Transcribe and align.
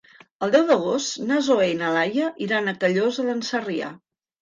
El 0.45 0.53
deu 0.55 0.63
d'agost 0.71 1.19
na 1.27 1.37
Zoè 1.49 1.69
i 1.73 1.77
na 1.83 1.93
Laia 1.99 2.33
iran 2.49 2.75
a 2.75 2.77
Callosa 2.83 3.31
d'en 3.33 3.49
Sarrià. 3.55 3.97